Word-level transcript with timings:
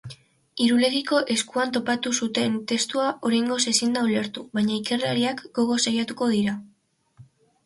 Irulegiko 0.67 1.17
eskuan 1.35 1.73
topatu 1.75 2.13
zuten 2.25 2.55
testua 2.71 3.11
oraingoz 3.29 3.59
ezin 3.73 3.93
da 3.99 4.03
ulertu 4.09 4.47
baina 4.59 4.75
ikerlariak 4.79 5.45
gogoz 5.61 5.79
saiatuko 5.85 6.31
dira. 6.35 6.57